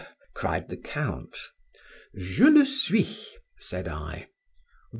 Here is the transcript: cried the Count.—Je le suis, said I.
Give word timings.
cried 0.33 0.67
the 0.67 0.77
Count.—Je 0.77 2.43
le 2.45 2.65
suis, 2.65 3.23
said 3.59 3.87
I. 3.87 4.25